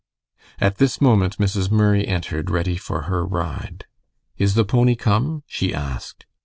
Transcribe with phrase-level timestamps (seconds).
[0.59, 1.69] At this moment Mrs.
[1.69, 3.85] Murray entered ready for her ride.
[4.35, 6.25] "Is the pony come?" she asked.